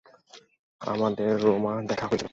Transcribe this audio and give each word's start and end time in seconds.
আমাদের 0.81 1.31
রোমা 1.43 1.73
দেখা 1.89 2.05
হয়েছিল। 2.07 2.29